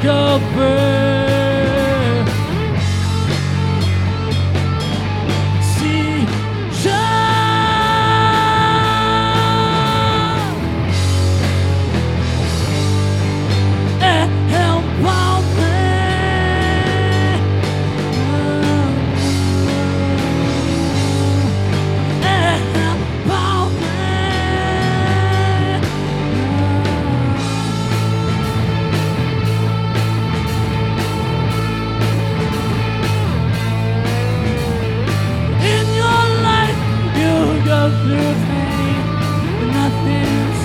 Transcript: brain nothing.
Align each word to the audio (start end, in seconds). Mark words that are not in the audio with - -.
brain 0.00 1.17
nothing. 39.88 40.57